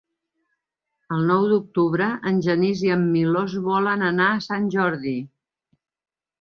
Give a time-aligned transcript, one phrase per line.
[1.17, 5.17] El nou d'octubre en Genís i en Milos volen anar a Sant Jordi.